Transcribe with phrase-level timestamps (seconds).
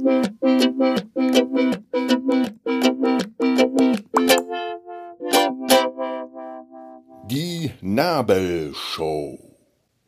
[0.00, 0.06] Die
[7.82, 9.38] Nabelshow.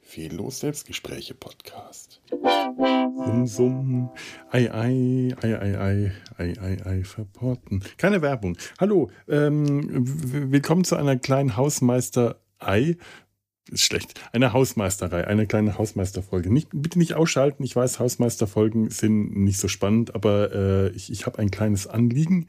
[0.00, 2.22] Fehllos Selbstgespräche Podcast.
[2.30, 4.08] Summ, summ,
[4.50, 7.84] ei, ei, ei, ei, ei, ei, ei, ei, verporten.
[7.98, 8.56] Keine Werbung.
[8.80, 10.06] Hallo, ähm,
[10.50, 12.96] willkommen zu einer kleinen Hausmeister-Ei
[13.70, 14.20] ist schlecht.
[14.32, 16.52] Eine Hausmeisterei, eine kleine Hausmeisterfolge.
[16.52, 17.62] Nicht, bitte nicht ausschalten.
[17.62, 22.48] Ich weiß, Hausmeisterfolgen sind nicht so spannend, aber äh, ich, ich habe ein kleines Anliegen.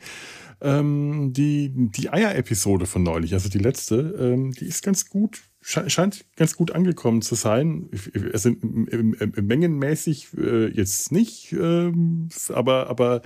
[0.62, 6.26] Ähm, die die Eier-Episode von neulich, also die letzte, ähm, die ist ganz gut scheint
[6.35, 7.90] ganz gut angekommen zu sein.
[8.34, 13.22] Also mengenmäßig äh, jetzt nicht, ähm, aber, aber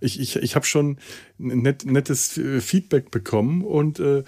[0.00, 0.98] ich, ich, ich habe schon
[1.38, 4.22] net, nettes Feedback bekommen und äh,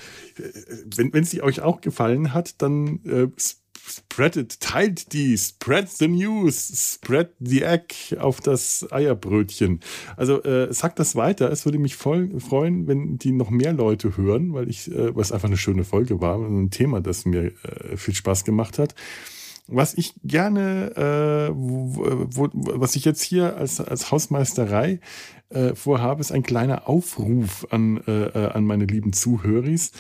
[0.97, 3.29] wenn, wenn sie euch auch gefallen hat, dann äh,
[3.89, 9.81] spread it, teilt die, spread the news, spread the egg auf das Eierbrötchen.
[10.17, 11.51] Also äh, sagt das weiter.
[11.51, 15.33] Es würde mich voll freuen, wenn die noch mehr Leute hören, weil ich, äh, was
[15.33, 18.95] einfach eine schöne Folge war, ein Thema, das mir äh, viel Spaß gemacht hat.
[19.73, 24.99] Was ich gerne, äh, wo, wo, was ich jetzt hier als, als Hausmeisterei
[25.51, 29.93] äh, vorhabe, ist ein kleiner Aufruf an, äh, äh an meine lieben Zuhöris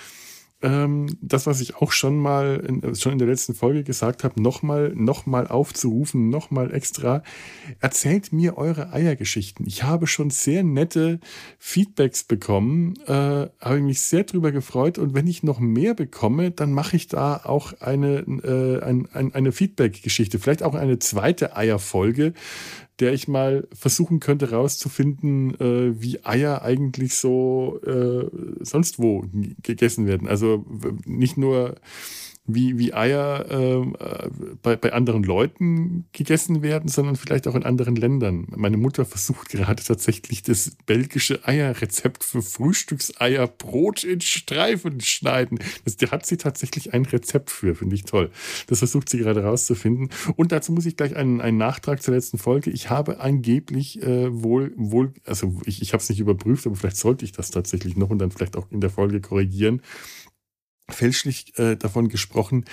[0.62, 4.42] ähm, das, was ich auch schon mal in, schon in der letzten Folge gesagt habe,
[4.42, 7.22] nochmal noch mal aufzurufen, nochmal extra.
[7.80, 9.67] Erzählt mir eure Eiergeschichten.
[9.67, 11.20] Ich habe schon sehr nette
[11.58, 16.72] Feedbacks bekommen, äh, habe mich sehr drüber gefreut und wenn ich noch mehr bekomme, dann
[16.72, 22.34] mache ich da auch eine, äh, ein, ein, eine Feedback-Geschichte, vielleicht auch eine zweite Eierfolge,
[23.01, 28.27] der ich mal versuchen könnte rauszufinden, äh, wie Eier eigentlich so äh,
[28.61, 29.25] sonst wo
[29.62, 30.29] gegessen werden.
[30.29, 30.65] Also
[31.07, 31.77] nicht nur
[32.55, 34.29] wie, wie Eier ähm, äh,
[34.62, 38.47] bei, bei anderen Leuten gegessen werden, sondern vielleicht auch in anderen Ländern.
[38.55, 45.58] Meine Mutter versucht gerade tatsächlich das belgische Eierrezept für Frühstückseier Brot in Streifen schneiden.
[45.85, 48.30] Das, da hat sie tatsächlich ein Rezept für, finde ich toll.
[48.67, 50.11] Das versucht sie gerade rauszufinden.
[50.36, 52.70] Und dazu muss ich gleich einen, einen Nachtrag zur letzten Folge.
[52.70, 56.97] Ich habe angeblich äh, wohl, wohl, also ich, ich habe es nicht überprüft, aber vielleicht
[56.97, 59.83] sollte ich das tatsächlich noch und dann vielleicht auch in der Folge korrigieren
[60.92, 62.64] fälschlich äh, davon gesprochen,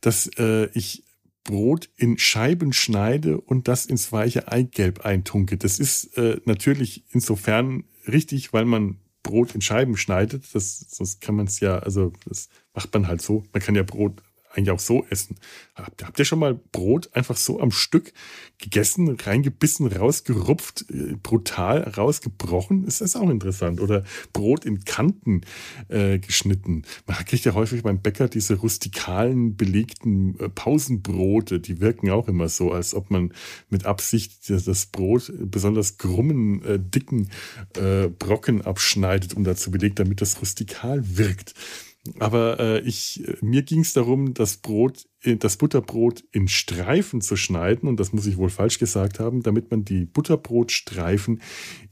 [0.00, 1.04] dass äh, ich
[1.44, 5.56] Brot in Scheiben schneide und das ins weiche Eigelb eintunke.
[5.56, 10.44] Das ist äh, natürlich insofern richtig, weil man Brot in Scheiben schneidet.
[10.54, 13.42] Das, sonst kann man es ja, also das macht man halt so.
[13.52, 14.22] Man kann ja Brot
[14.52, 15.36] eigentlich auch so essen.
[15.74, 18.12] Habt, habt ihr schon mal Brot einfach so am Stück
[18.58, 22.84] gegessen, reingebissen, rausgerupft, äh, brutal rausgebrochen?
[22.84, 23.80] Ist das auch interessant?
[23.80, 25.42] Oder Brot in Kanten
[25.88, 26.82] äh, geschnitten.
[27.06, 31.60] Man kriegt ja häufig beim Bäcker diese rustikalen, belegten äh, Pausenbrote.
[31.60, 33.32] Die wirken auch immer so, als ob man
[33.68, 37.30] mit Absicht das Brot besonders krummen, äh, dicken
[37.76, 41.54] äh, Brocken abschneidet und dazu belegt, damit das rustikal wirkt.
[42.18, 47.36] Aber äh, ich, mir ging es darum, das Brot, äh, das Butterbrot in Streifen zu
[47.36, 51.42] schneiden, und das muss ich wohl falsch gesagt haben, damit man die Butterbrotstreifen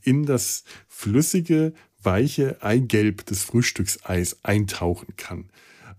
[0.02, 5.50] in das flüssige, weiche Eigelb des Frühstückseis eintauchen kann.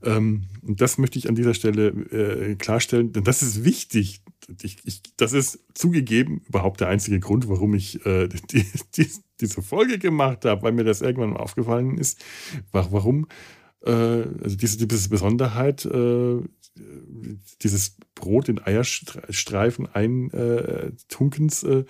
[0.04, 4.24] Ähm, und das möchte ich an dieser Stelle äh, klarstellen, denn das ist wichtig.
[4.64, 8.66] Ich, ich, das ist zugegeben überhaupt der einzige Grund, warum ich äh, die,
[8.96, 9.08] die,
[9.40, 12.24] diese Folge gemacht habe, weil mir das irgendwann aufgefallen ist.
[12.72, 13.28] Warum äh,
[13.82, 16.42] also diese, diese Besonderheit, äh,
[17.62, 21.86] dieses Brot in Eierstreifen eintunkens, äh,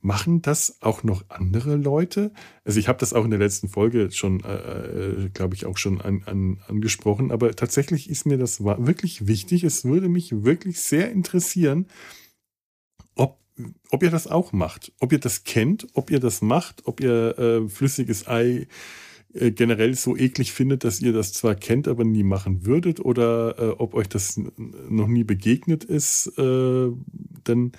[0.00, 2.32] machen das auch noch andere Leute?
[2.64, 6.00] Also ich habe das auch in der letzten Folge schon, äh, glaube ich, auch schon
[6.00, 9.64] an, an, angesprochen, aber tatsächlich ist mir das wirklich wichtig.
[9.64, 11.86] Es würde mich wirklich sehr interessieren,
[13.14, 13.38] ob
[13.90, 17.38] ob ihr das auch macht, ob ihr das kennt, ob ihr das macht, ob ihr
[17.38, 18.66] äh, flüssiges Ei äh,
[19.34, 23.68] generell so eklig findet, dass ihr das zwar kennt, aber nie machen würdet oder äh,
[23.78, 26.26] ob euch das noch nie begegnet ist.
[26.38, 26.90] Äh,
[27.46, 27.72] denn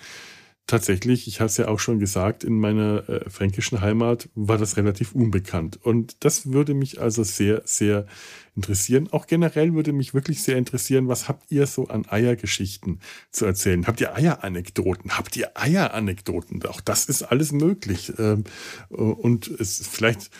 [0.65, 4.77] tatsächlich, ich habe es ja auch schon gesagt, in meiner äh, fränkischen Heimat war das
[4.77, 5.77] relativ unbekannt.
[5.83, 8.07] Und das würde mich also sehr, sehr
[8.55, 9.09] interessieren.
[9.11, 12.99] Auch generell würde mich wirklich sehr interessieren, was habt ihr so an Eiergeschichten
[13.31, 13.85] zu erzählen?
[13.85, 15.17] Habt ihr Eieranekdoten?
[15.17, 16.65] Habt ihr Eieranekdoten?
[16.65, 18.13] Auch das ist alles möglich.
[18.17, 18.45] Ähm,
[18.89, 20.31] und es vielleicht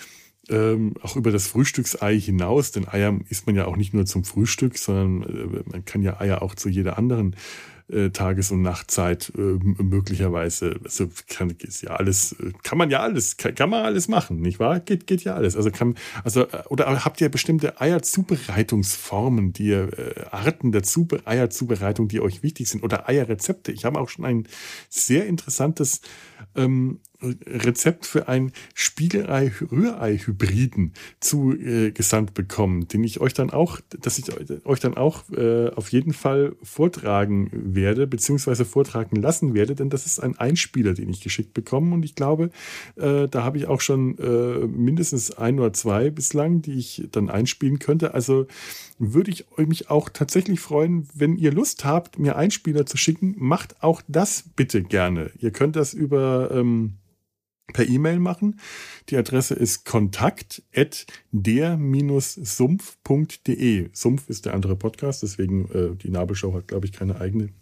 [0.54, 4.24] ähm, auch über das Frühstücksei hinaus, denn Eier isst man ja auch nicht nur zum
[4.24, 7.36] Frühstück, sondern äh, man kann ja Eier auch zu jeder anderen
[7.90, 13.38] äh, Tages- und Nachtzeit äh, möglicherweise, also kann, ist ja alles, kann man ja alles,
[13.38, 14.80] kann, kann, man alles machen, nicht wahr?
[14.80, 15.58] Geht, geht ja alles.
[15.58, 21.22] Also kann, also, äh, oder habt ihr bestimmte Eierzubereitungsformen, die ihr, äh, Arten der Zube
[21.26, 23.72] Eierzubereitung, die euch wichtig sind, oder Eierrezepte?
[23.72, 24.48] Ich habe auch schon ein
[24.90, 26.02] sehr interessantes
[26.56, 27.00] ähm,
[27.46, 34.26] Rezept für ein Spiegelei-Rührei-Hybriden zugesandt äh, bekommen, den ich euch dann auch, dass ich
[34.66, 40.06] euch dann auch äh, auf jeden Fall vortragen werde, beziehungsweise vortragen lassen werde, denn das
[40.06, 42.50] ist ein Einspieler, den ich geschickt bekomme und ich glaube,
[42.96, 47.30] äh, da habe ich auch schon äh, mindestens ein oder zwei bislang, die ich dann
[47.30, 48.14] einspielen könnte.
[48.14, 48.48] Also
[49.00, 53.36] würde ich mich auch tatsächlich freuen, wenn ihr Lust habt, mir Einspieler zu schicken.
[53.38, 55.32] Macht auch das bitte gerne.
[55.40, 56.94] Ihr könnt das über ähm,
[57.72, 58.60] per E-Mail machen.
[59.10, 63.90] Die Adresse ist kontakt at der-sumpf.de.
[63.94, 67.54] Sumpf ist der andere Podcast, deswegen äh, die Nabelshow hat, glaube ich, keine eigene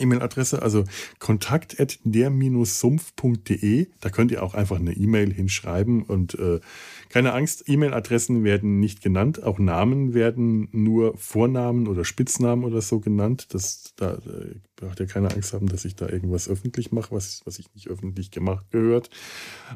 [0.00, 0.84] E-Mail-Adresse, also
[1.18, 3.88] kontakt at der-sumpf.de.
[4.00, 6.60] Da könnt ihr auch einfach eine E-Mail hinschreiben und äh,
[7.08, 13.00] keine Angst, E-Mail-Adressen werden nicht genannt, auch Namen werden nur Vornamen oder Spitznamen oder so
[13.00, 13.48] genannt.
[13.54, 17.42] Das, da äh, braucht ihr keine Angst haben, dass ich da irgendwas öffentlich mache, was,
[17.44, 19.10] was ich nicht öffentlich gemacht gehört.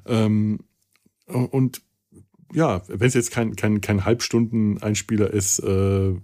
[0.07, 0.61] Ähm,
[1.27, 1.83] und
[2.53, 6.15] ja, wenn es jetzt kein, kein, kein Halbstunden-Einspieler ist, äh,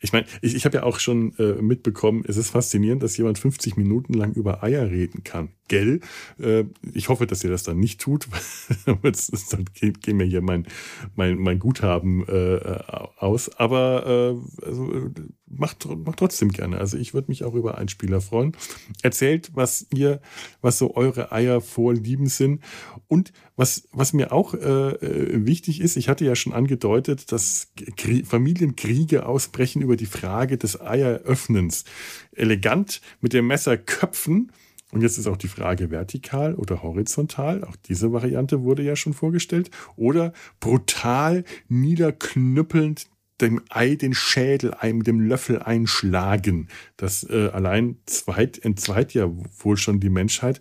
[0.00, 3.38] ich meine, ich, ich habe ja auch schon äh, mitbekommen, es ist faszinierend, dass jemand
[3.38, 5.50] 50 Minuten lang über Eier reden kann.
[5.68, 6.00] Gell?
[6.40, 8.26] Äh, ich hoffe, dass ihr das dann nicht tut.
[9.02, 10.66] jetzt, dann geht, geht mir hier mein,
[11.14, 12.80] mein, mein Guthaben äh,
[13.18, 13.50] aus.
[13.56, 15.10] Aber äh, also,
[15.46, 16.78] macht, macht trotzdem gerne.
[16.78, 18.56] Also ich würde mich auch über Einspieler freuen.
[19.02, 20.20] Erzählt, was ihr,
[20.60, 22.62] was so eure Eiervorlieben sind.
[23.06, 28.24] Und was, was mir auch äh, wichtig ist, ich hatte ja schon angedeutet, dass Krie
[28.24, 31.84] Familienkriege ausbrechen über die Frage des Eieröffnens.
[32.30, 34.52] Elegant mit dem Messer köpfen.
[34.92, 37.64] Und jetzt ist auch die Frage vertikal oder horizontal.
[37.64, 39.72] Auch diese Variante wurde ja schon vorgestellt.
[39.96, 43.08] Oder brutal niederknüppelnd
[43.40, 46.68] dem Ei den Schädel mit dem Löffel einschlagen.
[46.96, 49.28] Das äh, allein zweit, entzweit ja
[49.58, 50.60] wohl schon die Menschheit.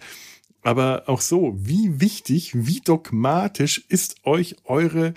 [0.64, 5.14] Aber auch so, wie wichtig, wie dogmatisch ist euch eure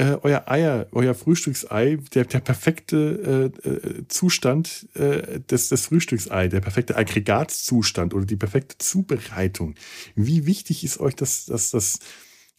[0.00, 6.48] äh, euer Eier, euer Frühstücksei, der, der perfekte äh, äh, Zustand äh, des, des Frühstücksei,
[6.48, 9.74] der perfekte Aggregatzustand oder die perfekte Zubereitung.
[10.14, 11.98] Wie wichtig ist euch das, das, das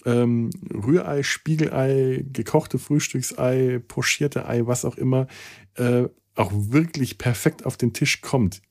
[0.06, 5.26] ähm, Rührei, Spiegelei, gekochte Frühstücksei, pochierte Ei, was auch immer,
[5.76, 6.04] äh,
[6.36, 8.62] auch wirklich perfekt auf den Tisch kommt.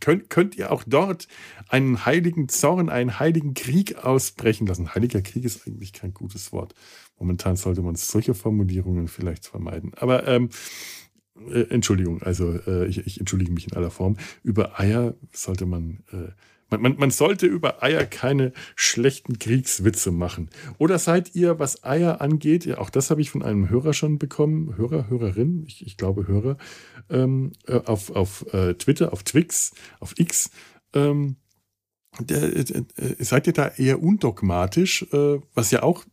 [0.00, 1.28] Könnt, könnt ihr auch dort
[1.68, 4.94] einen heiligen Zorn, einen heiligen Krieg ausbrechen lassen?
[4.94, 6.74] Heiliger Krieg ist eigentlich kein gutes Wort.
[7.18, 9.92] Momentan sollte man solche Formulierungen vielleicht vermeiden.
[9.94, 10.50] Aber ähm,
[11.50, 14.16] äh, Entschuldigung, also äh, ich, ich, entschuldige mich in aller Form.
[14.42, 16.32] Über Eier sollte man äh,
[16.70, 20.50] man, man, man sollte über Eier keine schlechten Kriegswitze machen.
[20.78, 24.76] Oder seid ihr, was Eier angeht, auch das habe ich von einem Hörer schon bekommen,
[24.76, 26.56] Hörer, Hörerin, ich, ich glaube Hörer,
[27.08, 30.50] ähm, äh, auf, auf äh, Twitter, auf Twix, auf X,
[30.92, 31.36] ähm,
[32.18, 32.60] der, äh,
[32.96, 36.04] äh seid ihr da eher undogmatisch, äh, was ja auch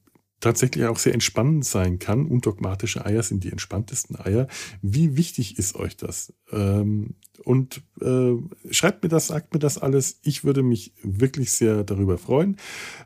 [0.44, 2.26] tatsächlich auch sehr entspannend sein kann.
[2.26, 4.48] Undogmatische Eier sind die entspanntesten Eier.
[4.82, 6.34] Wie wichtig ist euch das?
[6.52, 8.34] Ähm, und äh,
[8.72, 10.20] schreibt mir das, sagt mir das alles.
[10.24, 12.58] Ich würde mich wirklich sehr darüber freuen.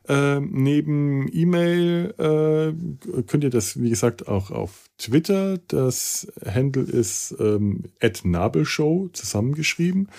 [0.07, 5.59] Ähm, neben E-Mail äh, könnt ihr das, wie gesagt, auch auf Twitter.
[5.67, 7.83] Das Handle ist ähm,
[8.23, 10.09] @nabelshow zusammengeschrieben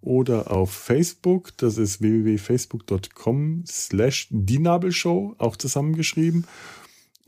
[0.00, 6.46] oder auf Facebook, das ist www.facebook.com slash die Nabelshow, auch zusammengeschrieben.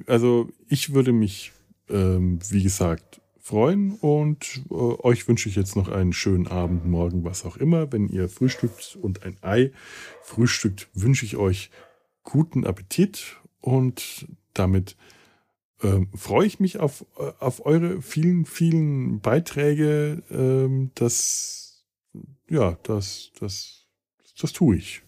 [0.07, 1.51] also ich würde mich,
[1.89, 7.23] ähm, wie gesagt, freuen und äh, euch wünsche ich jetzt noch einen schönen Abend, morgen,
[7.23, 7.91] was auch immer.
[7.91, 9.71] Wenn ihr frühstückt und ein Ei
[10.23, 11.69] frühstückt, wünsche ich euch
[12.23, 14.97] guten Appetit und damit
[15.83, 20.23] ähm, freue ich mich auf, äh, auf eure vielen, vielen Beiträge.
[20.31, 21.85] Ähm, das,
[22.49, 23.85] ja, das, das,
[24.39, 25.04] das tue ich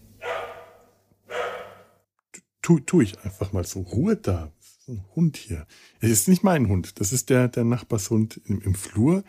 [2.68, 3.80] tue tu ich einfach mal so.
[3.80, 4.52] Ruhe da.
[4.60, 5.66] Ist ein Hund hier.
[6.00, 7.00] Es ist nicht mein Hund.
[7.00, 9.24] Das ist der, der Nachbarshund im, im Flur,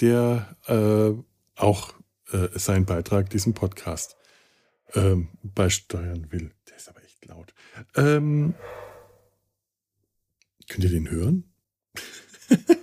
[0.00, 1.12] der äh,
[1.54, 1.94] auch
[2.32, 4.16] äh, seinen Beitrag diesem Podcast
[4.94, 6.50] ähm, beisteuern will.
[6.68, 7.54] Der ist aber echt laut.
[7.94, 8.54] Ähm,
[10.68, 11.44] könnt ihr den hören?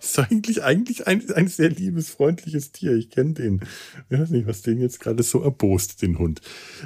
[0.00, 2.94] ist eigentlich, eigentlich ein, ein sehr liebes, freundliches Tier.
[2.94, 3.60] Ich kenne den.
[4.10, 6.40] Ich weiß nicht, was den jetzt gerade so erbost, den Hund.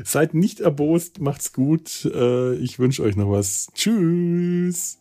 [0.05, 2.05] Seid nicht erbost, macht's gut.
[2.05, 3.69] Äh, ich wünsche euch noch was.
[3.75, 4.99] Tschüss.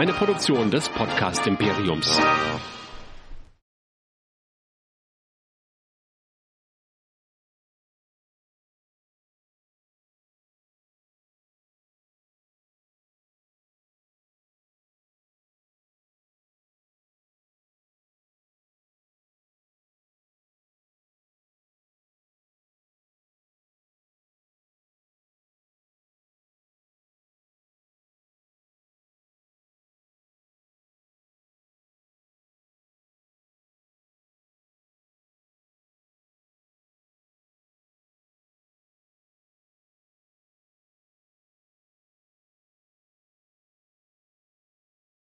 [0.00, 2.18] Eine Produktion des Podcast Imperiums.